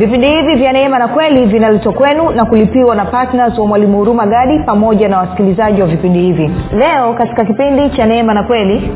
[0.00, 4.26] vipindi hivi vya neema na kweli vinaletwa kwenu na kulipiwa na ptns wa mwalimu huruma
[4.26, 6.50] gadi pamoja na wasikilizaji wa vipindi hivi.
[6.78, 8.90] Leo katika kipindi cha neema na kweli.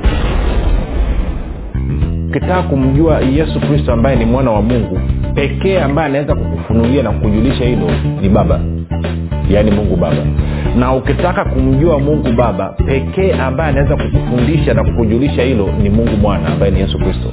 [2.29, 4.99] Ukitaka kumjua yesu kristo ambaye ni mwana wa mungu
[5.35, 7.87] pekee ambaye anaweza kukufunulia na kukujulisha hilo
[8.21, 8.61] ni baba.
[9.51, 10.17] Yaani mungu baba.
[10.79, 16.49] Na ukitaka kumjua mungu baba pekee ambaye anaweza kukufundisha na kukujulisha hilo ni mungu mwana
[16.49, 17.33] ambaye ni yesu kristo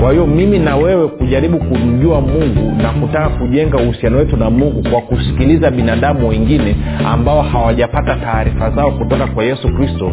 [0.00, 4.82] kwa hiyo mimi na wewe kujaribu kumjua mungu na kutaka kujenga uhusiano wetu na mungu
[4.90, 6.76] kwa kusikiliza binadamu wengine
[7.06, 10.12] ambao hawajapata taarifa zao kutoka kwa yesu kristo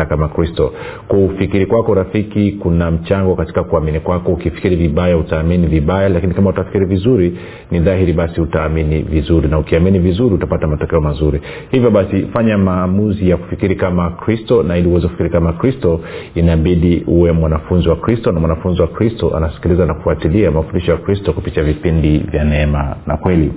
[0.05, 0.73] kama kristo.
[1.07, 4.31] Kufikiri kwako rafiki kuna mchango katika kuamini kwako.
[4.31, 7.37] Ukifikiri vibaya utaamini vibaya lakini kama utafikiri vizuri
[7.71, 9.47] ni dhahiri basi utaamini vizuri.
[9.47, 11.41] Na ukiamini vizuri utapata matokeo mazuri.
[11.71, 15.99] Hivyo basi fanya maamuzi ya kufikiri kama kristo na ili uweze kufikiri kama kristo
[16.35, 21.33] inabidi uwe mwanafunzi wa kristo na mwanafunzi wa kristo anasikiliza na kufuatilia mafundisho ya kristo
[21.33, 23.51] kupitia vipindi vya neema na kweli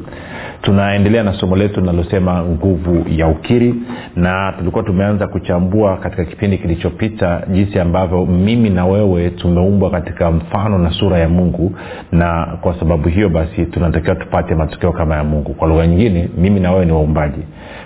[0.64, 3.74] tunaendelea na somo letu linalosema nguvu ya ukiri
[4.16, 10.78] na tulikuwa tumeanza kuchambua katika kipindi kilichopita jinsi ambavyo mimi na wewe tumeumbwa katika mfano
[10.78, 11.72] na sura ya mungu
[12.12, 15.54] na kwa sababu hiyo basi tunatakiwa tupate matokeo kama ya mungu.
[15.54, 17.42] Kwa lugha nyingine mimi na wewe ni waumbaji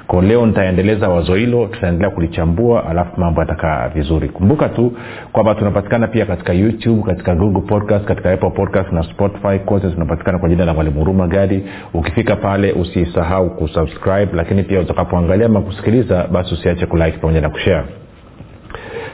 [0.09, 4.29] ko leo nitaendeleza wazo hilo tutaendelea kulichambua alafu mambo yatakaa vizuri.
[4.29, 4.93] Kumbuka tu
[5.33, 9.59] kwamba tunapatikana pia katika youtube katika google podcast katika apple podcast na spotify.
[9.59, 11.63] Kote tunapatikana kwa jina la mwalimu huruma gadi.
[11.95, 17.85] Ukifika pale usisahau kusubscribe lakini pia utakapoangalia ama kusikiliza basi usiache kulike pamoja na kushare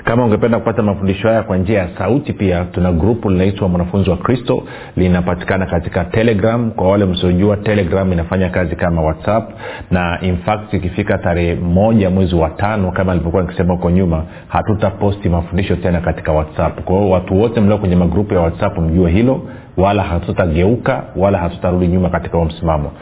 [0.05, 4.17] kama ungependa kupata mafundisho haya kwa njia ya sauti pia tuna grupu linaitwa mwanafunzi wa
[4.17, 4.63] kristo.
[4.97, 6.71] Linapatikana katika telegram.
[6.71, 9.51] Kwa wale msiojua telegram inafanya kazi kama whatsapp.
[9.91, 15.77] Na infact ikifika tarehe moja mwezi wa tano kama alivyokuwa nikisema huko nyuma hatutaposti mafundisho
[15.77, 16.81] tena katika whatsapp.
[16.81, 19.43] Kwa watu wote mlio kwenye magrupu ya whatsapp mjue hilo
[19.77, 22.93] wala hatutageuka wala hatutarudi nyuma katika huo msimamo.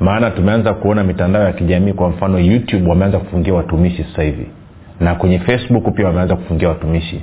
[0.00, 4.46] Maana tumeanza kuona mitandao ya kijamii kwa mfano youtube wameanza kufungia watumishi sasa hivi
[5.02, 7.20] na kwenye facebook pia wameanza kufungia watumishi.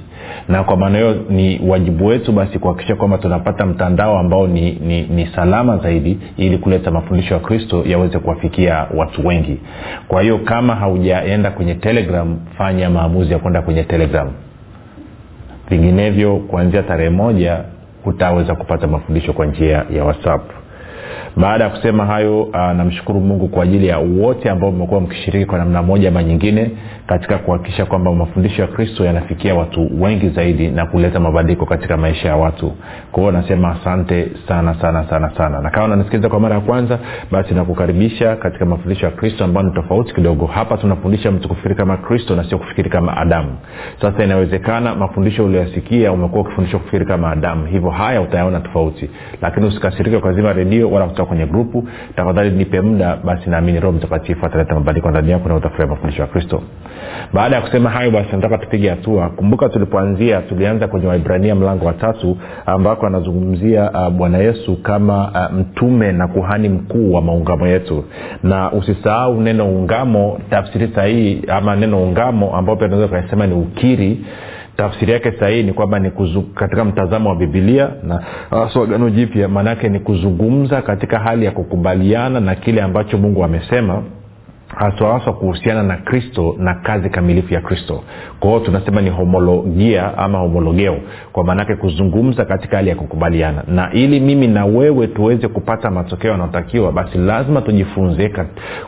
[0.47, 5.01] Na kwa maana hiyo ni wajibu wetu basi kuhakikisha kwamba tunapata mtandao ambao ni, ni,
[5.01, 9.57] ni salama zaidi ili kuleta mafundisho ya kristo yaweze kuwafikia watu wengi.
[10.07, 14.31] Kwa hiyo kama haujaenda kwenye telegram fanya maamuzi ya kwenda kwenye telegram.
[15.69, 17.57] Vinginevyo kuanzia tarehe moja
[18.03, 20.41] hutaweza kupata mafundisho kwa njia ya whatsapp.
[21.37, 25.57] Baada ya kusema hayo uh, namshukuru mungu kwa ajili ya wote ambao mmekuwa mkishiriki kwa
[25.57, 26.71] namna moja ama nyingine
[27.09, 32.27] katika kuhakikisha kwamba mafundisho ya kristo yanafikia watu wengi zaidi na kuleta mabadiliko katika maisha
[32.27, 32.71] ya watu.
[33.11, 35.61] Kwa nasema asante sana sana sana sana.
[35.61, 36.99] Na kama unanisikiliza kwa mara ya kwanza
[37.31, 40.45] basi nakukaribisha katika mafundisho ya kristo ambayo ni tofauti kidogo.
[40.45, 43.57] Hapa tunafundisha mtu kufikiri kama kristo na sio kufikiri kama adamu.
[44.01, 47.65] Sasa inawezekana mafundisho ulioyasikia umekuwa ukifundishwa kufikiri kama adamu.
[47.65, 49.09] Hivyo haya utayaona tofauti.
[49.41, 51.87] Lakini usikasirike ukazima redio wala kutoka kwenye grupu.
[52.15, 56.27] Tafadhali nipe muda basi naamini roho mtakatifu ataleta mabadiliko ndani yako na utafurahia mafundisho ya
[56.27, 56.63] kristo
[57.33, 59.29] baada ya kusema hayo basi nataka tupige hatua.
[59.29, 65.57] Kumbuka tulipoanzia tulianza kwenye waibrania mlango wa tatu ambako anazungumzia uh, bwana yesu kama uh,
[65.59, 68.03] mtume na kuhani mkuu wa maungamo yetu.
[68.43, 74.25] Na usisahau neno ungamo tafsiri sahihi ama neno ungamo ambao pia tunaweza ukasema ni ukiri.
[74.77, 79.47] Tafsiri yake sahihi ni kwamba ni kuzu, katika mtazamo wa bibilia na hasa agano jipya
[79.47, 84.03] maanaake ni kuzungumza katika hali ya kukubaliana na kile ambacho mungu amesema
[84.75, 88.03] haswahaswa kuhusiana na kristo na kazi kamilifu ya kristo.
[88.39, 90.95] Kwa hiyo tunasema ni homologia ama homologeo
[91.31, 93.63] kwa maanaake kuzungumza katika hali ya kukubaliana.
[93.67, 98.33] Na ili mimi na wewe tuweze kupata matokeo yanayotakiwa basi lazima tujifunze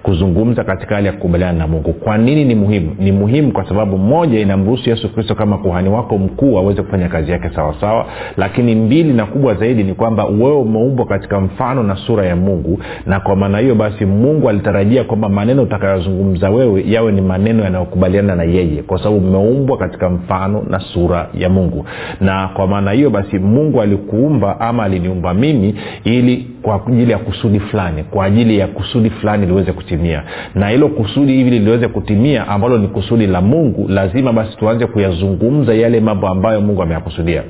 [0.04, 1.94] kuzungumza katika hali ya kukubaliana na mungu.
[1.94, 2.96] Kwa nini ni muhimu?
[3.00, 7.32] Ni muhimu kwa sababu moja inamruhusu yesu kristo kama kuhani wako mkuu aweze kufanya kazi
[7.32, 8.06] yake sawasawa
[8.38, 12.80] lakini mbili na kubwa zaidi ni kwamba wewe umeumbwa katika mfano na sura ya mungu.
[13.06, 18.36] Na kwa maana hiyo basi mungu alitarajia kwamba maneno utakayozungumza wewe yawe ni maneno yanayokubaliana
[18.36, 21.86] na yeye kwa sababu mmeumbwa katika mfano na sura ya mungu.
[22.22, 27.60] Na kwa maana hiyo basi mungu alikuumba ama aliniumba mimi ili kwa ajili ya kusudi
[27.60, 30.24] fulani kwa ajili ya kusudi fulani liweze kutimia.
[30.56, 35.74] Na hilo kusudi hivi liliweze kutimia ambalo ni kusudi la mungu lazima basi tuanze kuyazungumza
[35.74, 37.44] yale mambo ambayo mungu ameyakusudia.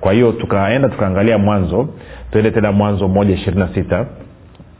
[0.00, 1.88] Kwa hiyo tukaenda tukaangalia mwanzo
[2.32, 4.06] tuende tena mwanzo moja ishirini na sita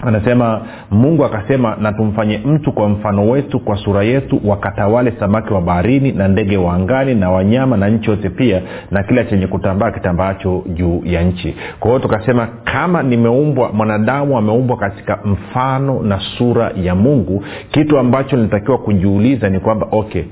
[0.00, 0.60] anasema
[0.90, 6.12] mungu akasema na tumfanye mtu kwa mfano wetu kwa sura yetu wakatawale samaki wa baharini
[6.12, 10.64] na ndege wa angani na wanyama na nchi yote pia na kila chenye kutambaa kitambaacho
[10.66, 11.56] juu ya nchi.
[11.80, 18.36] Kwa hiyo tukasema kama nimeumbwa mwanadamu ameumbwa katika mfano na sura ya mungu kitu ambacho
[18.36, 20.22] linatakiwa kujiuliza ni kwamba okay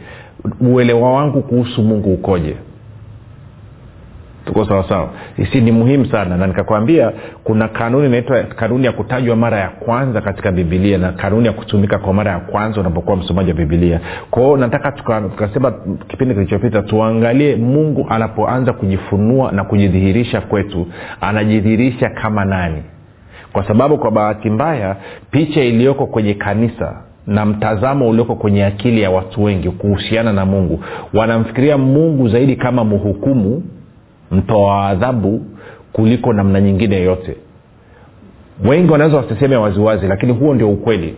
[0.60, 2.56] uelewa wangu kuhusu mungu ukoje
[4.46, 5.10] tuko sawasawa
[5.52, 6.36] si ni muhimu sana.
[6.36, 7.12] Na nikakwambia
[7.44, 11.98] kuna kanuni inaitwa kanuni ya kutajwa mara ya kwanza katika bibilia na kanuni ya kutumika
[11.98, 14.00] kwa mara ya kwanza unapokuwa msomaji wa bibilia
[14.30, 20.86] kwao nataka tukasema tuka kipindi kilichopita tuangalie mungu anapoanza kujifunua na kujidhihirisha kwetu
[21.20, 22.82] anajidhihirisha kama nani?
[23.52, 24.96] Kwa sababu kwa bahati mbaya
[25.30, 30.84] picha iliyoko kwenye kanisa na mtazamo ulioko kwenye akili ya watu wengi kuhusiana na mungu
[31.14, 33.62] wanamfikiria mungu zaidi kama mhukumu
[34.36, 35.46] mtoa adhabu
[35.92, 37.36] kuliko namna nyingine yoyote
[38.64, 41.14] wengi wanaweza wasiseme waziwazi lakini huo ndio ukweli.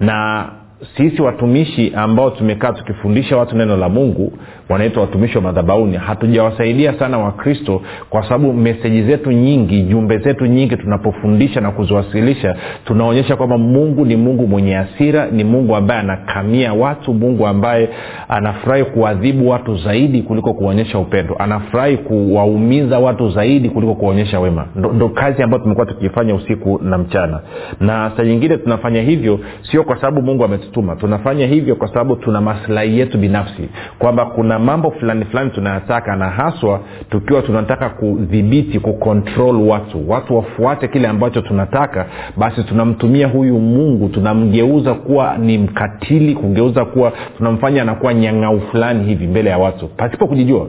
[0.00, 0.48] Na
[0.96, 4.32] sisi watumishi ambao tumekaa tukifundisha watu neno la mungu
[4.68, 5.96] wanaitwa watumishi wa madhabauni.
[5.96, 13.36] Hatujawasaidia sana wakristo kwa sababu meseji zetu nyingi jumbe zetu nyingi tunapofundisha na kuziwasilisha tunaonyesha
[13.36, 17.88] kwamba mungu ni mungu mwenye asira ni mungu ambaye anakamia watu mungu ambaye
[18.28, 21.36] anafurahi kuadhibu watu zaidi kuliko kuonyesha upendo.
[21.38, 24.66] Anafurahi kuwaumiza watu zaidi kuliko kuonyesha wema.
[24.76, 27.40] Ndo, ndo kazi ambayo tumekuwa tukifanya usiku na mchana.
[27.80, 29.40] Na saa nyingine tunafanya hivyo
[29.70, 30.96] sio kwa sababu mungu ametutuma.
[30.96, 33.68] Tunafanya hivyo kwa sababu tuna maslahi yetu binafsi.
[33.98, 36.80] Kwamba kuna mambo fulani fulani tunayataka na haswa
[37.10, 40.10] tukiwa tunataka kudhibiti kukontrol watu.
[40.10, 42.06] Watu wafuate kile ambacho tunataka
[42.36, 49.26] basi tunamtumia huyu mungu tunamgeuza kuwa ni mkatili kugeuza kuwa tunamfanya anakuwa nyang'au fulani hivi
[49.26, 50.66] mbele ya watu pasipo kujijua.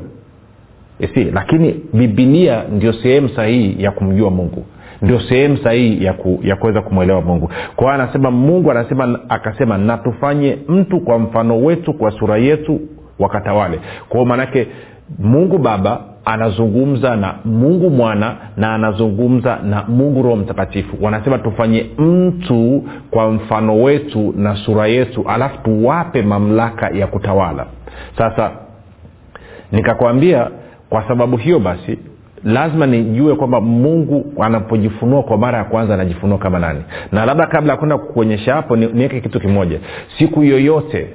[1.14, 4.66] Si lakini bibilia ndio sehemu sahihi ya kumjua mungu
[5.02, 7.50] ndio sehemu sahihi ya, ku, ya kuweza kumwelewa mungu.
[7.76, 12.80] Kwa anasema mungu anasema akasema na tufanye mtu kwa mfano wetu kwa sura yetu
[13.20, 13.80] wakatawale.
[14.10, 14.68] Kwao maanake
[15.20, 20.98] mungu baba anazungumza na mungu mwana na anazungumza na mungu roho mtakatifu.
[21.02, 27.66] Wanasema tufanye mtu kwa mfano wetu na sura yetu alafu tuwape mamlaka ya kutawala.
[28.18, 28.52] Sasa
[29.72, 30.48] nikakwambia
[30.90, 32.00] kwa sababu hiyo basi
[32.44, 36.82] lazima nijue kwamba mungu anapojifunua kwa mara ya kwanza anajifunua kama nani.
[37.12, 39.80] Na labda kabla ya kwenda kuonyesha hapo niweke kitu kimoja.
[40.18, 41.08] Siku yoyote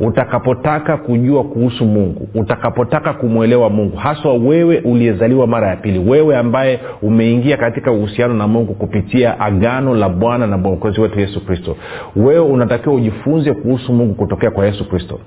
[0.00, 6.80] utakapotaka kujua kuhusu mungu utakapotaka kumwelewa mungu haswa wewe uliyezaliwa mara ya pili wewe ambaye
[7.02, 11.76] umeingia katika uhusiano na mungu kupitia agano la bwana na mwokozi wetu yesu kristo
[12.16, 15.18] wewe unatakiwa ujifunze kuhusu mungu kutokea kwa yesu kristo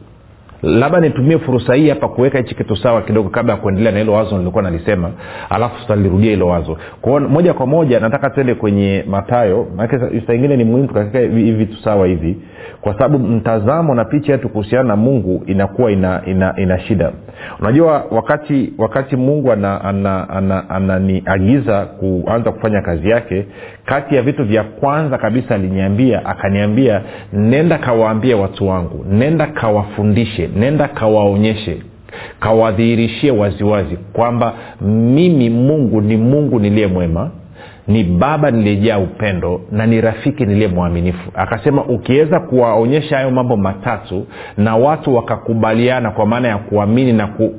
[0.64, 4.14] labda nitumie fursa hii hapa kuweka hichi kitu sawa kidogo kabla ya kuendelea na hilo
[4.14, 5.12] wazo nilikuwa nalisema
[5.50, 6.78] alafu tutalirudia hilo wazo.
[7.02, 9.68] Kwao moja kwa moja nataka tuende kwenye matayo
[10.34, 12.38] ingine ni muhimu tukaweka hivi vitu sawa hivi
[12.82, 17.12] kwa sababu mtazamo na picha yetu kuhusiana na mungu inakuwa ina, ina, ina shida.
[17.60, 20.96] Unajua wakati wakati mungu ananiagiza ana, ana, ana,
[21.76, 23.46] ana kuanza kufanya kazi yake
[23.86, 27.02] kati ya vitu vya kwanza kabisa aliniambia akaniambia
[27.34, 31.78] nenda kawaambie watu wangu nenda kawafundishe nenda kawaonyeshe
[32.40, 37.32] kawadhihirishie waziwazi kwamba mimi mungu ni mungu niliye mwema
[37.88, 41.32] ni baba niliyejaa upendo na ni rafiki niliye mwaminifu.
[41.36, 44.26] Akasema ukiweza kuwaonyesha hayo mambo matatu
[44.58, 47.54] na watu wakakubaliana kwa maana ya kuamini na ku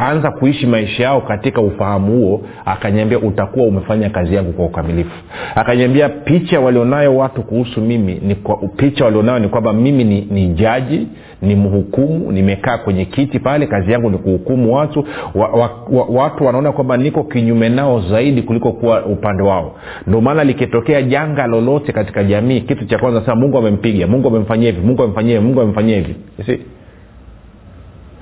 [0.00, 5.10] anza kuishi maisha yao katika ufahamu huo akanyambia utakuwa umefanya kazi yangu kwa ukamilifu.
[5.54, 10.46] Akanyambia picha walionayo watu kuhusu mimi ni kwa, picha walionayo ni kwamba mimi ni, ni
[10.48, 11.08] jaji
[11.42, 15.04] ni mhukumu nimekaa kwenye kiti pale kazi yangu ni kuhukumu watu
[15.34, 19.76] wa, wa, wa, watu wanaona kwamba niko kinyume nao zaidi kuliko kuwa upande wao.
[20.06, 24.70] Ndio maana likitokea janga lolote katika jamii kitu cha kwanza sema mungu amempiga mungu amemfanyia
[24.70, 26.14] hivi mungu amemfanyia hivi mungu amemfanyia hivi.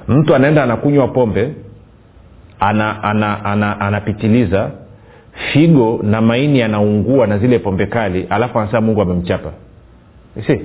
[0.08, 1.54] Mtu anaenda anakunywa pombe
[2.60, 4.70] ana, ana, ana, anapitiliza
[5.52, 9.50] figo na maini yanaungua na zile pombe kali alafu anasema mungu amemchapa.
[10.46, 10.60] Si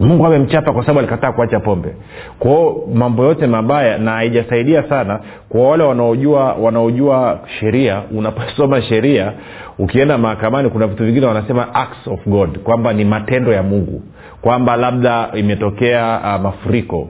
[0.00, 1.96] mungu amemchapa kwa sababu alikataa kuacha pombe.
[2.38, 9.32] Kwao mambo yote mabaya na haijasaidia sana kwa wale wanaojua wanaojua sheria unaposoma sheria
[9.78, 14.02] ukienda mahakamani kuna vitu vingine wanasema acts of god kwamba ni matendo ya mungu
[14.42, 17.08] kwamba labda imetokea uh, mafuriko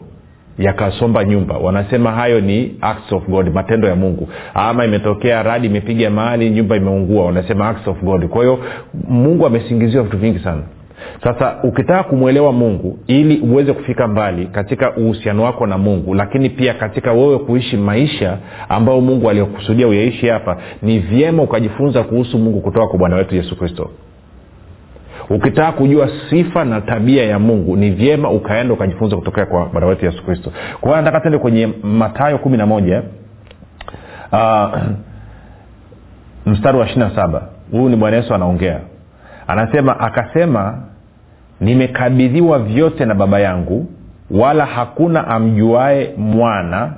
[0.59, 1.57] yakasomba nyumba.
[1.59, 4.29] Wanasema hayo ni acts of god matendo ya mungu.
[4.55, 7.25] Ama imetokea radi imepiga mahali nyumba imeungua.
[7.25, 8.29] Wanasema acts of god.
[8.29, 8.59] Kwa hiyo
[9.09, 10.63] mungu amesingiziwa vitu vingi sana.
[11.25, 16.75] Sasa ukitaka kumwelewa mungu ili uweze kufika mbali katika uhusiano wako na mungu lakini pia
[16.75, 22.87] katika wewe kuishi maisha ambayo mungu aliyokusudia uyaishi hapa ni vyema ukajifunza kuhusu mungu kutoka
[22.87, 23.91] kwa bwana wetu yesu kristo
[25.31, 30.05] ukitaka kujua sifa na tabia ya mungu ni vyema ukaenda ukajifunza kutokea kwa bwana wetu
[30.05, 30.53] yesu kristo.
[30.81, 33.03] Kwa hiyo nataka tende kwenye matayo kumi na moja
[34.33, 34.79] uh,
[36.53, 37.43] mstari wa ishiri na saba.
[37.71, 38.81] Huyu ni bwana yesu anaongea.
[39.47, 40.79] Anasema akasema
[41.61, 43.87] nimekabidhiwa vyote na baba yangu
[44.31, 46.93] wala hakuna amjuae mwana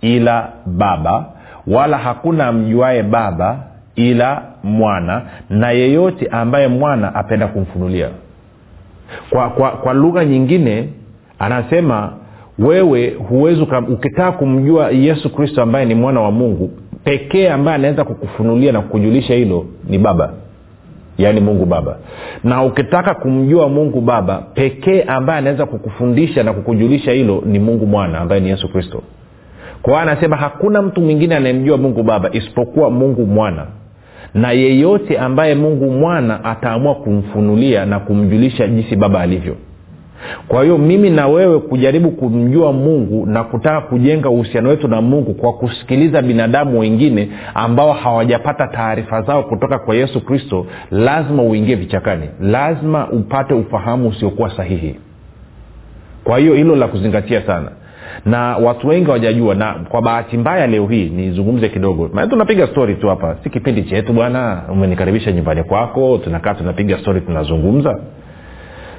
[0.00, 1.24] ila baba
[1.66, 3.58] wala hakuna amjuae baba
[3.96, 8.08] ila mwana na yeyote ambaye mwana apenda kumfunulia.
[9.30, 10.88] Kwa, kwa, kwa lugha nyingine
[11.38, 12.12] anasema
[12.58, 16.70] wewe huwezi ukitaka kumjua yesu kristo ambaye ni mwana wa mungu
[17.04, 20.32] pekee ambaye anaweza kukufunulia na kukujulisha hilo ni baba.
[21.18, 21.96] Yaani mungu baba.
[22.44, 28.18] Na ukitaka kumjua mungu baba pekee ambaye anaweza kukufundisha na kukujulisha hilo ni mungu mwana
[28.20, 29.02] ambaye ni yesu kristo.
[29.82, 33.66] Kwa anasema hakuna mtu mwingine anayemjua mungu baba isipokuwa mungu mwana
[34.36, 39.56] na yeyote ambaye mungu mwana ataamua kumfunulia na kumjulisha jinsi baba alivyo.
[40.48, 45.34] Kwa hiyo mimi na wewe kujaribu kumjua mungu na kutaka kujenga uhusiano wetu na mungu
[45.34, 52.28] kwa kusikiliza binadamu wengine ambao hawajapata taarifa zao kutoka kwa yesu kristo lazima uingie vichakani.
[52.40, 54.96] Lazima upate ufahamu usiokuwa sahihi.
[56.24, 57.70] Kwa hiyo hilo la kuzingatia sana
[58.24, 59.54] na watu wengi hawajajua.
[59.54, 62.10] Na kwa bahati mbaya leo hii nizungumze kidogo.
[62.12, 63.36] Maana tunapiga stori tu hapa.
[63.44, 64.62] Si kipindi chetu bwana.
[64.72, 68.00] Umenikaribisha nyumbani kwako tunakaa tunapiga stori tunazungumza.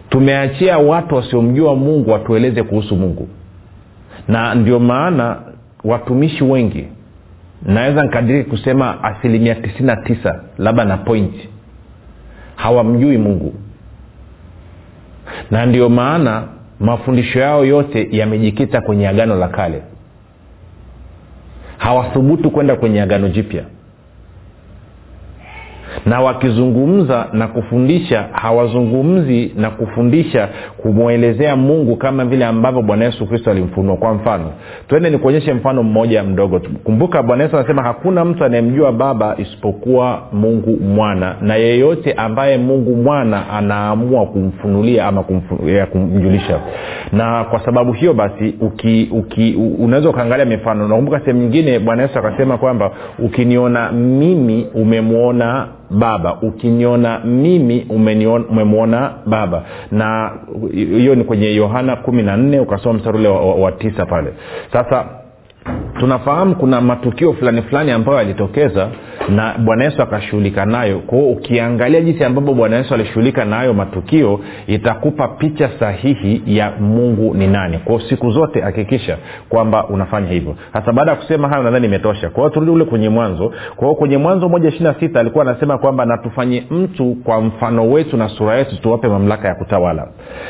[0.09, 3.27] Tumeachia watu wasiomjua mungu watueleze kuhusu mungu.
[4.27, 5.37] Na ndio maana
[5.83, 6.87] watumishi wengi
[7.65, 11.49] naweza nkadiri kusema asilimia 99 labda na pointi
[12.55, 13.53] hawamjui mungu.
[15.51, 16.43] Na ndio maana
[16.79, 19.81] mafundisho yao yote yamejikita kwenye agano la kale.
[21.77, 23.63] Hawathubutu kwenda kwenye agano jipya
[26.07, 33.51] na wakizungumza na kufundisha hawazungumzi na kufundisha kumwelezea mungu kama vile ambavyo bwana yesu kristo
[33.51, 33.97] alimfunua.
[33.97, 34.51] Kwa mfano
[34.87, 40.77] twende nikuonyeshe mfano mmoja mdogo kumbuka bwana yesu anasema hakuna mtu anayemjua baba isipokuwa mungu
[40.83, 45.23] mwana na yeyote ambaye mungu mwana anaamua kumfunulia ama
[45.91, 46.59] kumjulisha.
[47.11, 50.87] Na kwa sababu hiyo basi uki, uki, unaweza ukaangalia mifano.
[50.87, 59.63] Nakumbuka sehemu nyingine bwana yesu akasema kwamba ukiniona mimi umemwona baba ukiniona mimi umemwona baba.
[59.91, 60.31] Na
[60.73, 64.33] hiyo ni kwenye yohana kumi na nne ukasoma msarule wa, wa, wa tisa pale.
[64.73, 65.05] Sasa
[65.99, 68.87] tunafahamu kuna matukio fulani fulani ambayo yalitokeza
[69.29, 70.99] na bwana yesu akashughulika nayo.
[70.99, 77.33] Kwao ukiangalia jinsi ambavyo bwana yesu alishughulika na hayo matukio itakupa picha sahihi ya mungu
[77.33, 77.77] ni nani.
[77.77, 79.17] Kwao siku zote hakikisha
[79.49, 80.55] kwamba unafanya hivyo.
[80.73, 82.29] Sasa baada ya kusema hayo nadhani imetosha.
[82.29, 83.53] Kwao turudi ule kwenye mwanzo.
[83.75, 88.17] Kwao kwenye mwanzo moja ishiri na sita alikuwa anasema kwamba natufanye mtu kwa mfano wetu
[88.17, 90.07] na sura yetu tuwape mamlaka ya kutawala.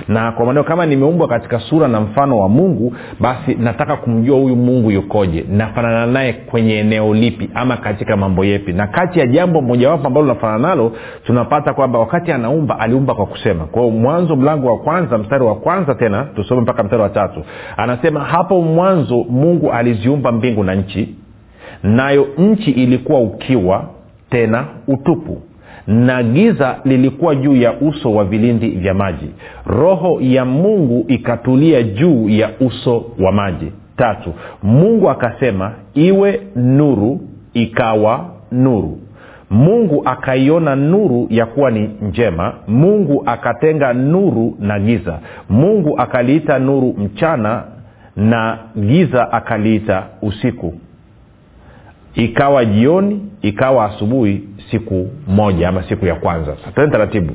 [0.08, 4.56] Na kwa maneo kama nimeumbwa katika sura na mfano wa mungu basi nataka kumjua huyu
[4.56, 7.50] mungu yukoje nafanana naye kwenye eneo lipi?
[7.54, 8.74] Ama katika mambo yepi?
[8.74, 10.92] Na kati ya jambo mojawapo ambalo nafanana nalo
[11.24, 13.66] tunapata kwamba wakati anaumba aliumba kwa kusema.
[13.66, 17.44] Kwao mwanzo mlango wa kwanza mstari wa kwanza tena tusome mpaka mstari wa tatu.
[17.78, 21.16] Anasema hapo mwanzo mungu aliziumba mbingu na nchi
[21.84, 23.86] nayo nchi ilikuwa ukiwa
[24.30, 25.42] tena utupu.
[25.88, 29.30] Na giza lilikuwa juu ya uso wa vilindi vya maji.
[29.66, 34.34] Roho ya mungu ikatulia juu ya uso wa maji tatu.
[34.64, 37.22] Mungu akasema iwe nuru
[37.54, 39.00] ikawa nuru.
[39.50, 42.54] Mungu akaiona nuru ya kuwa ni njema.
[42.68, 45.20] Mungu akatenga nuru na giza.
[45.50, 47.64] Mungu akaliita nuru mchana
[48.16, 50.74] na giza akaliita usiku.
[52.16, 56.56] Ikawa jioni ikawa asubuhi siku moja ama siku ya kwanza.
[56.76, 57.34] Tene taratibu.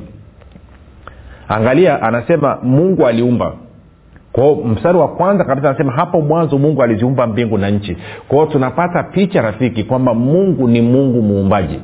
[1.47, 3.53] Angalia anasema mungu aliumba
[4.33, 7.97] kwao mstari wa kwanza kabisa anasema hapo mwanzo mungu aliziumba mbingu na nchi.
[8.27, 11.79] Kwao tunapata picha rafiki kwamba mungu ni mungu muumbaji.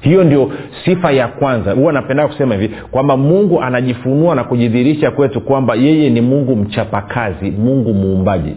[0.00, 0.50] Hiyo ndio
[0.84, 1.72] sifa ya kwanza.
[1.72, 7.50] Huwa napenda kusema hivi kwamba mungu anajifunua na kujidhirisha kwetu kwamba yeye ni mungu mchapakazi
[7.50, 8.56] mungu muumbaji.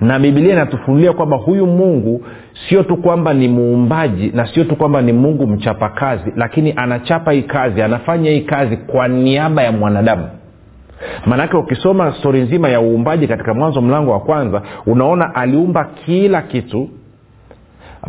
[0.00, 2.24] Na bibilia inatufunulia kwamba huyu mungu
[2.68, 7.42] sio tu kwamba ni muumbaji na sio tu kwamba ni mungu mchapakazi lakini anachapa hii
[7.42, 10.28] kazi anafanya hii kazi kwa niaba ya mwanadamu
[11.26, 16.88] maanake ukisoma stori nzima ya uumbaji katika mwanzo mlango wa kwanza unaona aliumba kila kitu.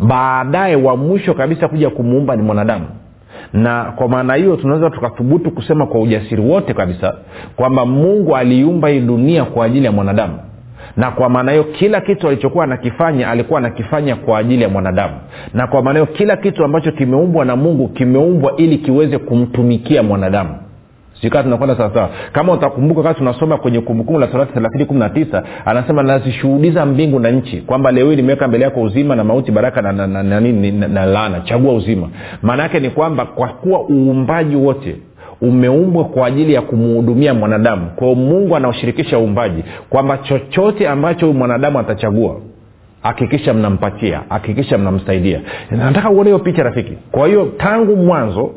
[0.08, 2.84] Baadaye wa mwisho kabisa kuja kumuumba ni mwanadamu.
[3.52, 7.14] Na kwa maana hiyo tunaweza tukathubutu kusema kwa ujasiri wote kabisa
[7.56, 10.38] kwamba mungu aliumba hii dunia kwa ajili ya mwanadamu.
[10.96, 15.14] Na kwa maana hiyo kila kitu alichokuwa anakifanya alikuwa anakifanya kwa ajili ya mwanadamu.
[15.54, 20.54] Na kwa maana hiyo kila kitu ambacho kimeumbwa na mungu kimeumbwa ili kiweze kumtumikia mwanadamu
[21.22, 25.42] sikaa tunakwenda sawasawa kama utakumbuka kaa tunasoma kwenye kumbukumbu la torati thelathini kumi na tisa
[25.64, 29.82] anasema nazishuhudiza mbingu na nchi kwamba leo hii nimeweka mbele yako uzima na mauti baraka
[29.82, 31.40] na, na, na, na, na, na, na laana.
[31.40, 32.08] Chagua uzima.
[32.42, 34.96] Maana yake ni kwamba kwa kuwa uumbaji wote
[35.40, 41.78] umeumbwa kwa ajili ya kumhudumia mwanadamu kwao mungu anaoshirikisha uumbaji kwamba chochote ambacho huyu mwanadamu
[41.78, 42.36] atachagua
[43.02, 45.40] hakikisha mnampatia hakikisha mnamsaidia.
[45.70, 46.92] Nataka uone hiyo picha rafiki.
[47.10, 48.50] Kwa hiyo tangu mwanzo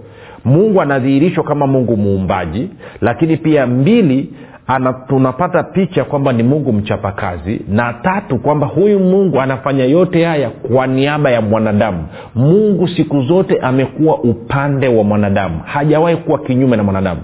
[0.46, 2.70] mungu anadhihirishwa kama mungu muumbaji
[3.02, 4.34] lakini pia mbili
[4.68, 10.50] ana, tunapata picha kwamba ni mungu mchapakazi na tatu kwamba huyu mungu anafanya yote haya
[10.50, 12.06] kwa niaba ya mwanadamu.
[12.36, 17.22] Mungu siku zote amekuwa upande wa mwanadamu hajawahi kuwa kinyume na mwanadamu.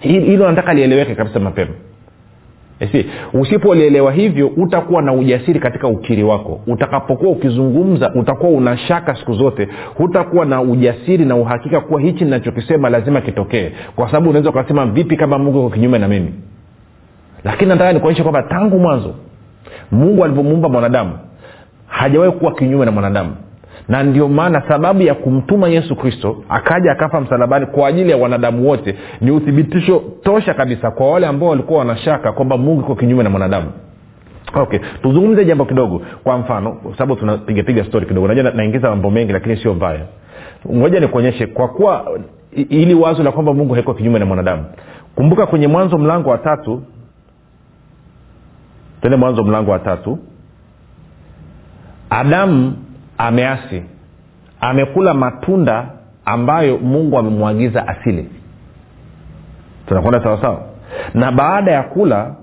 [0.00, 1.70] Hilo nataka lieleweke kabisa mapema
[2.86, 6.60] si usipolielewa hivyo utakuwa na ujasiri katika ukiri wako.
[6.66, 9.68] Utakapokuwa ukizungumza utakuwa una shaka siku zote.
[9.94, 13.72] Hutakuwa na ujasiri na uhakika kuwa hichi ninachokisema lazima kitokee.
[13.96, 16.34] Kwa sababu unaweza ukasema vipi kama mungu iko kinyume na mimi?
[17.44, 19.14] Lakini nataka nikuonyesha kwamba tangu mwanzo
[19.92, 21.18] mungu alivyomuumba mwanadamu
[21.86, 23.36] hajawahi kuwa kinyume na mwanadamu
[23.88, 28.68] na ndio maana sababu ya kumtuma yesu kristo akaja akafa msalabani kwa ajili ya wanadamu
[28.68, 33.30] wote ni uthibitisho tosha kabisa kwa wale ambao walikuwa wanashaka kwamba mungu iko kinyume na
[33.30, 33.72] mwanadamu.
[34.54, 36.02] Okay tuzungumze jambo kidogo.
[36.24, 38.28] Kwa mfano sababu tunapigapiga stori kidogo.
[38.28, 40.00] Najua naingiza mambo mengi lakini sio mbaya.
[40.74, 42.18] Ngoja nikuonyeshe kwa kuwa
[42.52, 44.64] ili wazo la kwamba mungu haiko kinyume na mwanadamu.
[45.14, 46.82] Kumbuka kwenye mwanzo mlango wa tatu.
[49.00, 50.18] Tende mwanzo mlango wa tatu.
[52.10, 52.76] Adamu
[53.18, 53.82] ameasi
[54.60, 55.86] amekula matunda
[56.24, 58.28] ambayo mungu amemwagiza asili
[59.86, 60.62] tunakwenda sawasawa
[61.14, 62.34] na baada ya kula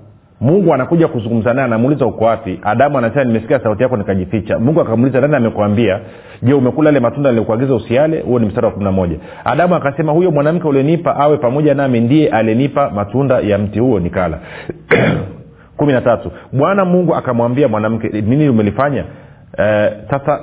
[0.42, 2.60] mungu anakuja kuzungumza naye anamuuliza uko wapi?
[2.64, 4.60] Adamu anasema nimesikia sauti yako nikajificha.
[4.60, 6.00] Mungu akamuuliza nani amekuambia?
[6.42, 8.22] Je umekula ale matunda nilikuagiza usiale?
[8.22, 9.18] Huo ni mstari wa kumi na moja.
[9.46, 14.40] Adamu akasema huyo mwanamke ulionipa awe pamoja nami ndiye alinipa matunda ya mti huo nikala.
[15.78, 16.32] Kumi na tatu.
[16.54, 19.04] Bwana mungu akamwambia mwanamke nini umelifanya?
[19.58, 20.40] Eh, sasa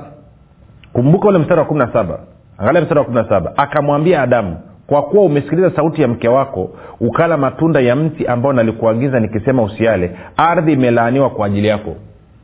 [0.93, 2.19] kumbuka ule mstari wa kumi na saba.
[2.59, 3.53] Angalia mstari wa kumi na saba.
[3.57, 9.21] Akamwambia adamu kwa kuwa umesikiliza sauti ya mke wako ukala matunda ya mti ambao nalikuagiza
[9.21, 11.97] nikisema usiale ardhi imelaaniwa kwa ajili yako.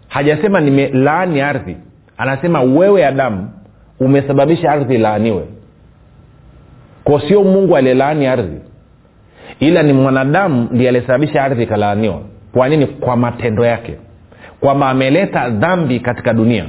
[0.08, 1.76] Hajasema nimelaani ardhi.
[2.18, 3.50] Anasema wewe adamu
[4.00, 5.44] umesababisha ardhi ilaaniwe.
[7.04, 8.61] Ko sio mungu aliyelaani ardhi
[9.61, 12.20] ila ni mwanadamu ndiye aliyesababisha ardhi ikalaaniwa.
[12.52, 12.87] Kwa nini?
[12.87, 13.98] Kwa matendo yake
[14.61, 16.64] kwamba ameleta dhambi katika dunia.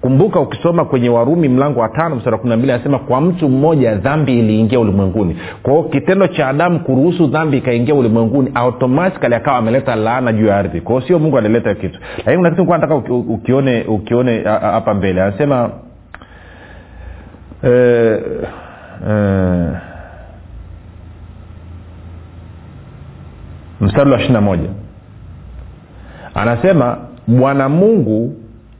[0.00, 3.48] Kumbuka ukisoma kwenye warumi mlango wa tano mstari wa kumi na mbili anasema kwa mtu
[3.48, 5.36] mmoja dhambi iliingia ulimwenguni.
[5.62, 10.56] Kwa hiyo kitendo cha adamu kuruhusu dhambi ikaingia ulimwenguni automatikali akawa ameleta laana juu ya
[10.56, 10.80] ardhi.
[10.80, 11.98] Kwao sio mungu alileta kitu.
[12.16, 15.22] Lakini kuna kitu nataka ukione ukione hapa mbele.
[15.22, 15.70] Anasema
[17.62, 18.20] eh,
[19.10, 19.68] eh,
[23.80, 24.68] mstari wa ishiri na moja.
[26.34, 28.32] Anasema bwana mungu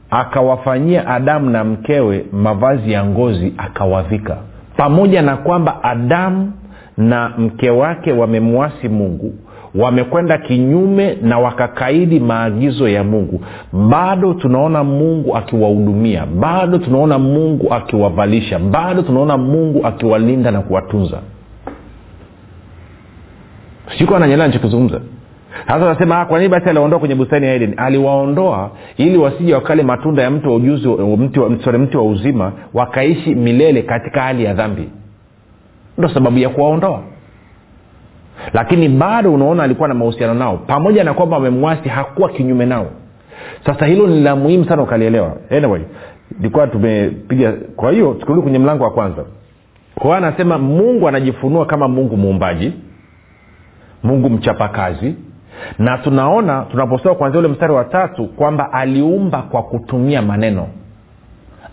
[0.09, 4.37] akawafanyia adamu na mkewe mavazi ya ngozi akawavika.
[4.77, 6.51] Pamoja na kwamba adamu
[6.97, 9.33] na mke wake wamemwasi mungu
[9.75, 13.41] wamekwenda kinyume na wakakaidi maagizo ya mungu.
[13.89, 21.19] Bado tunaona mungu akiwahudumia bado tunaona mungu akiwavalisha bado tunaona mungu akiwalinda na kuwatunza.
[23.97, 25.01] Siko ananyelea nichokizungumza
[25.67, 27.73] sasa anasema kwa nini basi aliwaondoa kwenye bustani ya eden?
[27.77, 31.39] Aliwaondoa ili wasije wakale matunda ya mti wa ujuzi mti
[31.77, 34.89] mti wa uzima wakaishi milele katika hali ya dhambi.
[35.97, 37.01] Ndo sababu ya kuwaondoa.
[38.53, 42.87] Lakini bado unaona alikuwa na mahusiano nao pamoja na kwamba wamemwasi hakuwa kinyume nao.
[43.65, 45.37] Sasa hilo ni la muhimu sana ukalielewa.
[45.51, 45.81] Anyway
[46.39, 49.25] ilikuwa tumepiga kwa hiyo tukirudi kwenye mlango wa kwanza.
[49.95, 52.73] Kwa hiyo anasema mungu anajifunua kama mungu muumbaji
[54.03, 55.15] mungu mchapakazi
[55.79, 60.67] na tunaona tunaposoma kwanzia ule mstari wa tatu kwamba aliumba kwa kutumia maneno.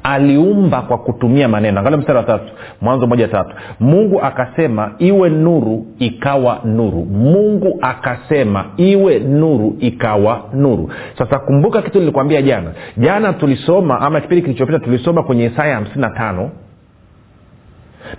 [0.03, 1.79] Aliumba kwa kutumia maneno.
[1.81, 2.53] Angalia mstari wa tatu.
[2.81, 3.55] Mwanzo moja tatu.
[3.81, 7.05] Mungu akasema iwe nuru ikawa nuru.
[7.05, 10.90] Mungu akasema iwe nuru ikawa nuru.
[11.18, 12.71] Sasa kumbuka kitu nilikwambia jana.
[12.97, 16.51] Jana tulisoma ama kipindi kilichopita tulisoma kwenye isaya hamsini na tano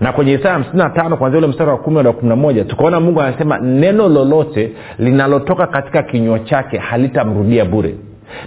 [0.02, 2.36] na kwenye isaya hamsini na tano kwanzia ule mstari wa kumi hadi wa kumi na
[2.36, 7.96] moja tukaona mungu anasema neno lolote linalotoka katika kinywa chake halitamrudia bure.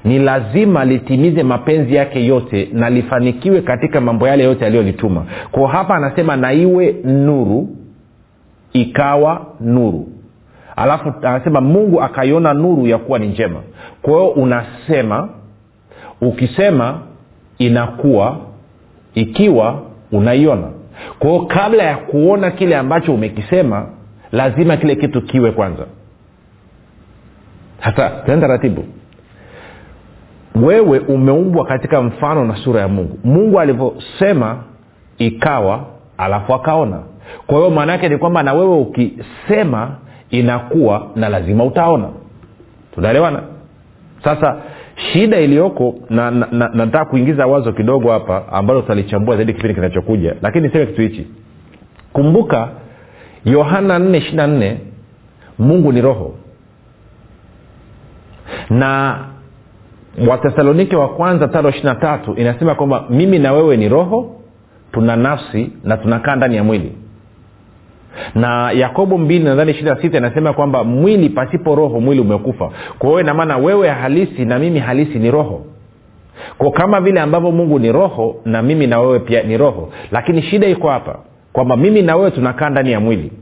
[0.05, 5.95] Ni lazima litimize mapenzi yake yote na lifanikiwe katika mambo yale yote aliyolituma kwao hapa
[5.95, 7.69] anasema na iwe nuru
[8.73, 10.09] ikawa nuru.
[10.77, 13.61] Alafu anasema mungu akaiona nuru ya kuwa ni njema.
[14.03, 15.29] Kwa hiyo unasema
[16.21, 16.99] ukisema
[17.59, 18.37] inakuwa
[19.15, 20.69] ikiwa unaiona
[21.19, 23.87] kwa hiyo kabla ya kuona kile ambacho umekisema
[24.33, 25.87] lazima kile kitu kiwe kwanza.
[27.85, 28.85] Sasa tena taratibu.
[30.55, 33.19] Wewe umeumbwa katika mfano na sura ya mungu.
[33.25, 34.57] Mungu alivyosema
[35.19, 35.85] ikawa
[36.19, 37.01] alafu akaona.
[37.47, 39.91] Kwa hiyo maana yake ni kwamba na wewe ukisema
[40.31, 42.09] inakuwa na lazima utaona.
[42.95, 43.43] Tunaelewana?
[44.25, 44.57] Sasa
[44.97, 49.75] shida iliyoko na nataka na, na, na kuingiza wazo kidogo hapa ambalo tutalichambua zaidi kipindi
[49.75, 51.27] kinachokuja lakini niseme kitu hichi.
[52.13, 52.69] Kumbuka
[53.45, 54.77] yohana 4
[55.59, 56.35] mungu ni roho.
[58.71, 59.19] Na
[60.29, 64.41] wathesalonike wa kwanza tano ishiri na tatu inasema kwamba mimi na wewe ni roho
[64.93, 66.93] tuna nafsi na tunakaa ndani ya mwili
[68.35, 72.71] na yakobo mbili nadhani ishiri na sita inasema kwamba mwili pasipo roho mwili umekufa.
[72.99, 75.65] Kwa hiyo inamaana wewe halisi na mimi halisi ni roho.
[76.59, 79.93] Kwa kama vile ambavyo mungu ni roho na mimi na wewe pia ni roho.
[80.13, 81.19] Lakini shida iko hapa
[81.53, 83.33] kwamba mimi na wewe tunakaa ndani ya mwili.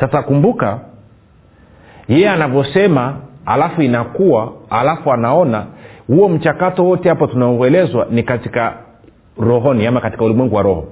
[0.00, 0.78] Sasa kumbuka
[2.08, 3.16] yeye anavyosema
[3.46, 5.66] alafu inakuwa alafu anaona
[6.06, 8.74] huo mchakato wote hapo tunaoelezwa ni katika
[9.40, 10.84] rohoni ama katika ulimwengu wa roho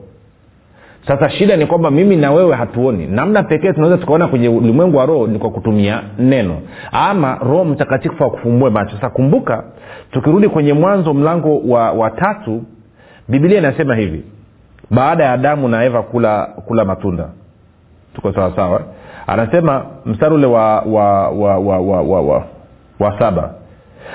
[1.09, 3.07] sasa shida ni kwamba mimi na wewe hatuoni.
[3.07, 6.57] Namna pekee tunaweza tukaona kwenye ulimwengu wa roho ni kwa kutumia neno.
[6.93, 8.95] Ama roho mtakatifu akufumbue macho.
[8.97, 9.65] Sasa kumbuka
[10.11, 12.63] tukirudi kwenye mwanzo mlango wa, wa tatu
[13.29, 14.23] bibilia inasema hivi.
[14.91, 17.29] Baada ya adamu na eva kula kula matunda.
[18.15, 18.81] Tuko sawasawa
[19.27, 22.45] anasema mstari ule wa wa wa wa, wa, wa, wa,
[23.01, 23.55] wa saba.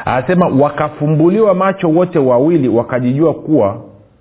[0.06, 3.78] Anasema wakafumbuliwa macho wote wawili wakajijua kuwa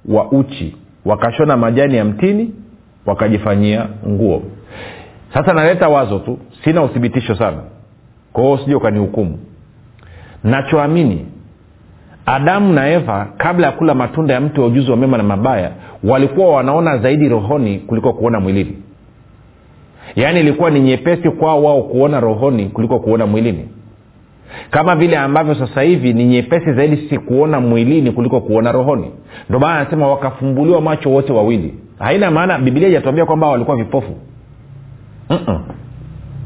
[0.09, 2.55] wa uchi wakashona majani ya mtini
[3.07, 4.43] wakajifanyia nguo.
[5.35, 7.59] Sasa naleta wazo tu sina uthibitisho sana.
[8.33, 9.39] Kwao sija ukanihukumu.
[10.45, 11.27] Nachoamini
[12.27, 15.71] adamu na eva kabla ya kula matunda ya mti wa ujuzi wa mema na mabaya
[16.05, 18.77] walikuwa wanaona zaidi rohoni kuliko kuona mwilini.
[20.17, 23.69] Yaani ilikuwa ni nyepesi kwao wao kuona rohoni kuliko kuona mwilini.
[24.71, 29.11] Kama vile ambavyo sasa hivi ni nyepesi zaidi sisi kuona mwilini kuliko kuona rohoni.
[29.49, 34.13] Ndio maana anasema wakafumbuliwa macho wote wawili haina maana bibilia ijatuambia kwamba walikuwa vipofu.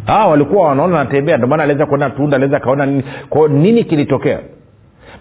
[0.07, 3.03] Hawa walikuwa wanaona natembea ndio aliweza kuona tunda aliweza kaona nini.
[3.29, 4.41] Kwao nini kilitokea?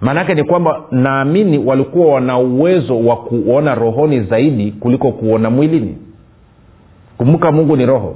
[0.02, 5.98] Maanaake ni kwamba naamini walikuwa wana uwezo wa kuona rohoni zaidi kuliko kuona mwilini.
[7.17, 8.15] Kumbuka mungu ni roho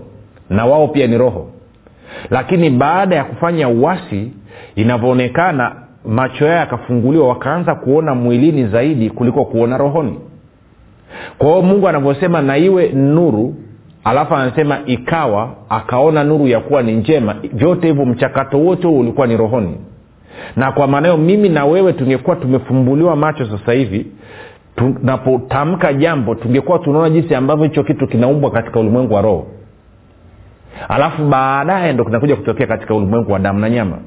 [0.50, 1.48] na wao pia ni roho.
[2.30, 4.32] Lakini baada ya kufanya uwasi
[4.76, 10.20] inavyoonekana macho yao yakafunguliwa wakaanza kuona mwilini zaidi kuliko kuona rohoni
[11.38, 13.56] kwa hiyo mungu anavyosema na iwe nuru
[14.04, 17.36] alafu anasema ikawa akaona nuru ya kuwa ni njema.
[17.54, 19.78] Vyote hivyo mchakato wote huo ulikuwa ni rohoni.
[20.56, 24.06] Na kwa maana hiyo mimi na wewe tungekuwa tumefumbuliwa macho sasa hivi
[24.76, 29.48] tunapotamka jambo tungekuwa tunaona jinsi ambavyo hicho kitu kinaumbwa katika ulimwengu wa roho.
[30.90, 33.98] Alafu baadaye ndo kinakuja kutokea katika ulimwengu wa damu na nyama.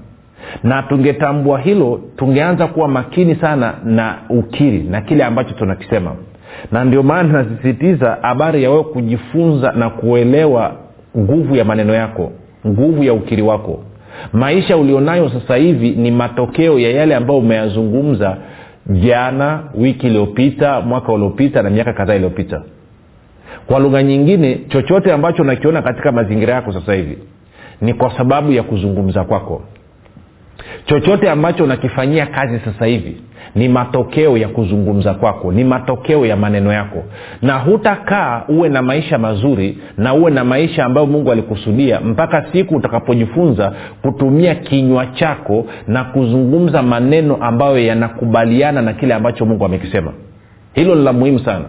[0.62, 6.12] Na tungetambua hilo tungeanza kuwa makini sana na ukiri na kile ambacho tunakisema
[6.72, 10.76] na ndio maana nasisitiza habari ya wewe kujifunza na kuelewa
[11.18, 12.32] nguvu ya maneno yako
[12.66, 13.82] nguvu ya ukiri wako.
[14.32, 18.36] Maisha ulionayo sasa hivi ni matokeo ya yale ambayo umeyazungumza
[18.86, 22.62] jana wiki iliyopita mwaka uliopita na miaka kadhaa iliyopita.
[23.66, 27.18] Kwa lugha nyingine chochote ambacho unakiona katika mazingira yako sasa hivi
[27.80, 29.62] ni kwa sababu ya kuzungumza kwako.
[30.86, 33.16] Chochote ambacho unakifanyia kazi sasa hivi
[33.54, 35.52] ni matokeo ya kuzungumza kwako.
[35.52, 37.02] Ni matokeo ya maneno yako.
[37.42, 42.76] Na hutakaa uwe na maisha mazuri na uwe na maisha ambayo mungu alikusudia mpaka siku
[42.76, 50.12] utakapojifunza kutumia kinywa chako na kuzungumza maneno ambayo yanakubaliana na kile ambacho mungu amekisema.
[50.74, 51.64] Hilo ni la muhimu sana.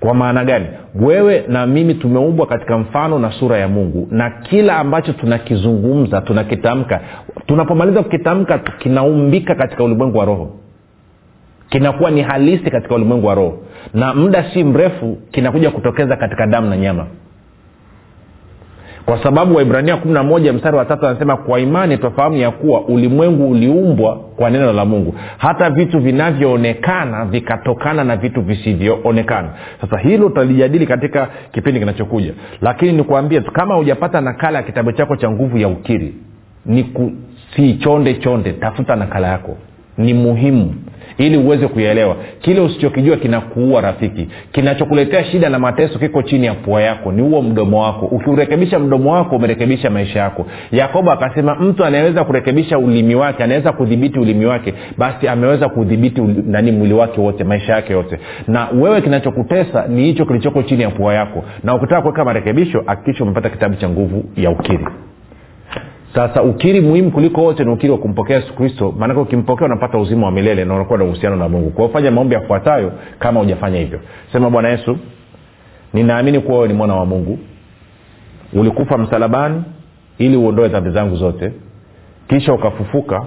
[0.00, 0.66] Kwa maana gani?
[0.94, 7.00] Wewe na mimi tumeumbwa katika mfano na sura ya mungu na kila ambacho tunakizungumza tunakitamka.
[7.46, 10.50] Tunapomaliza kukitamka kinaumbika katika ulimwengu wa roho
[11.74, 13.58] kinakuwa ni halisi katika ulimwengu wa roho.
[13.94, 17.06] Na muda si mrefu kinakuja kutokeza katika damu na nyama.
[19.06, 22.80] Kwa sababu waibrania kumi na moja mstari wa tatu anasema kwa imani twafahamu ya kuwa
[22.84, 25.14] ulimwengu uliumbwa kwa neno la mungu.
[25.38, 29.48] Hata vitu vinavyoonekana vikatokana na vitu visivyoonekana.
[29.80, 32.32] Sasa hilo utalijadili katika kipindi kinachokuja.
[32.62, 36.14] Lakini nikuambie tu kama hujapata nakala ya kitabu chako cha nguvu ya ukiri
[36.66, 36.92] ni
[37.56, 39.56] si chonde chonde tafuta nakala yako.
[39.98, 40.74] Ni muhimu
[41.18, 42.16] ili uweze kuyaelewa.
[42.40, 44.28] Kile usichokijua kinakuua rafiki.
[44.52, 47.12] Kinachokuletea shida na mateso kiko chini ya pua yako.
[47.12, 48.06] Ni huo mdomo wako.
[48.06, 50.46] Ukiurekebisha mdomo wako umerekebisha maisha yako.
[50.72, 56.72] Yakobo akasema mtu anayeweza kurekebisha ulimi wake anaweza kudhibiti ulimi wake basi ameweza kudhibiti nani
[56.72, 58.18] mwili wake wote maisha yake yote.
[58.48, 61.44] Na wewe kinachokutesa ni hicho kilichoko chini ya pua yako.
[61.64, 64.86] Na ukitaka kuweka marekebisho hakikisha umepata kitabu cha nguvu ya ukiri
[66.14, 68.94] sasa ukiri muhimu kuliko wote ni ukiri wa kumpokea yesu kristo.
[68.98, 71.70] Maanake ukimpokea unapata uzima wa milele na unakuwa na uhusiano na mungu.
[71.70, 74.00] Kwao fanya maombi yafuatayo kama hujafanya hivyo.
[74.32, 74.98] Sema bwana yesu
[75.92, 77.38] ninaamini kuwa wewe ni mwana wa mungu.
[78.52, 79.62] Ulikufa msalabani
[80.18, 81.52] ili uondoe dhambi zangu zote
[82.28, 83.24] kisha ukafufuka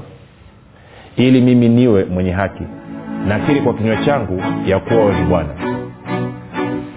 [1.15, 2.63] ili mimi niwe mwenye haki.
[3.27, 5.49] Nakiri kwa kinywa changu ya kuwa wewe ni bwana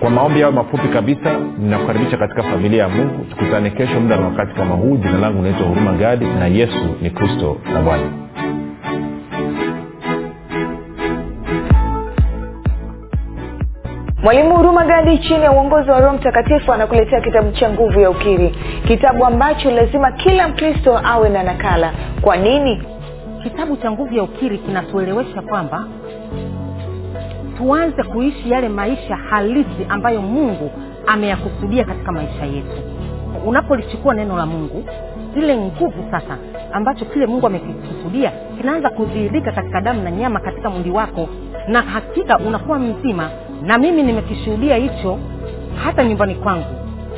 [0.01, 3.25] kwa maombi yao mafupi kabisa ninakukaribisha katika familia ya mungu.
[3.31, 4.97] Tukutane kesho muda na wakati kama huu.
[4.97, 8.11] Jina langu naitwa huruma gadi na yesu ni kristo na bwana.
[14.23, 18.57] Mwalimu huruma gadi chini ya uongozi wa roho mtakatifu anakuletea kitabu cha nguvu ya ukiri.
[18.87, 21.93] Kitabu ambacho lazima kila mkristo awe na nakala.
[22.21, 22.83] Kwa nini?
[23.43, 25.85] Kitabu cha nguvu ya ukiri kinatuelewesha kwamba
[27.61, 30.71] tuanze kuishi yale maisha halisi ambayo mungu
[31.07, 32.77] ameyakusudia katika maisha yetu.
[33.47, 34.85] Unapolichukua neno la mungu
[35.37, 36.37] ile nguvu sasa
[36.73, 41.29] ambacho kile mungu amekikusudia kinaanza kudhihirika katika damu na nyama katika mwili wako
[41.69, 43.31] na hakika unakuwa mzima.
[43.63, 45.19] Na mimi nimekishuhudia hicho
[45.85, 46.67] hata nyumbani kwangu.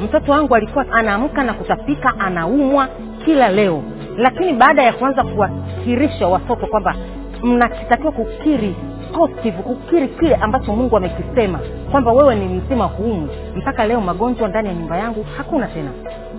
[0.05, 2.88] Mtoto wangu alikuwa anaamka na kutapika anaumwa
[3.24, 3.83] kila leo.
[4.16, 6.94] Lakini baada ya kuanza kuwakirisha watoto kwamba
[7.42, 8.74] mnakitakiwa kukiri
[9.12, 14.68] positive kukiri kile ambacho mungu amekisema kwamba wewe ni mzima humu mpaka leo magonjwa ndani
[14.68, 15.90] ya nyumba yangu hakuna tena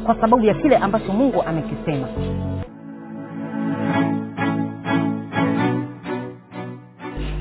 [0.05, 2.07] kwa sababu ya kile ambacho mungu amekisema